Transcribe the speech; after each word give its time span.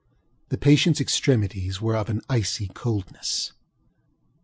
The 0.49 0.57
patientŌĆÖs 0.57 0.99
extremities 0.99 1.79
were 1.79 1.95
of 1.95 2.09
an 2.09 2.21
icy 2.27 2.69
coldness. 2.73 3.51